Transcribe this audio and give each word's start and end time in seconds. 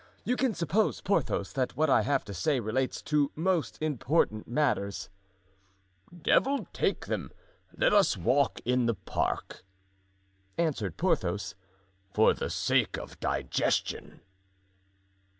You 0.23 0.35
can 0.35 0.55
suppose, 0.55 0.99
Porthos, 0.99 1.53
that 1.53 1.77
what 1.77 1.87
I 1.87 2.01
have 2.01 2.25
to 2.25 2.33
say 2.33 2.59
relates 2.59 3.03
to 3.03 3.31
most 3.35 3.77
important 3.83 4.47
matters." 4.47 5.09
"Devil 6.23 6.65
take 6.73 7.05
them; 7.05 7.29
let 7.77 7.93
us 7.93 8.17
walk 8.17 8.59
in 8.65 8.87
the 8.87 8.95
park," 8.95 9.63
answered 10.57 10.97
Porthos, 10.97 11.53
"for 12.15 12.33
the 12.33 12.49
sake 12.49 12.97
of 12.97 13.19
digestion." 13.19 14.21